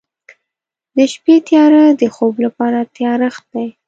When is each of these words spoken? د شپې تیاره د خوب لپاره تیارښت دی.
د 0.95 0.97
شپې 1.13 1.35
تیاره 1.47 1.83
د 2.01 2.03
خوب 2.15 2.35
لپاره 2.45 2.79
تیارښت 2.95 3.43
دی. 3.53 3.67